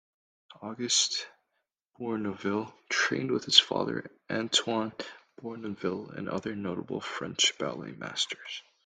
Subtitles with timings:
[0.63, 1.27] August
[1.99, 4.93] Bournonville trained with his father Antoine
[5.39, 8.63] Bournonville and other notable French ballet masters.